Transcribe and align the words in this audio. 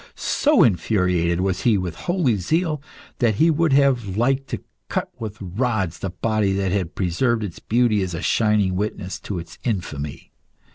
So 0.15 0.63
infuriated 0.63 1.41
was 1.41 1.61
he 1.61 1.77
with 1.77 1.93
holy 1.93 2.35
zeal 2.37 2.81
that 3.19 3.35
he 3.35 3.51
would 3.51 3.71
have 3.73 4.17
liked 4.17 4.47
to 4.47 4.63
cut 4.89 5.11
with 5.19 5.37
rods 5.39 5.99
the 5.99 6.09
body 6.09 6.53
that 6.53 6.71
had 6.71 6.95
preserved 6.95 7.43
its 7.43 7.59
beauty 7.59 8.01
as 8.01 8.15
a 8.15 8.21
shining 8.23 8.75
witness 8.75 9.19
to 9.19 9.37
its 9.37 9.59
infamy. 9.63 10.31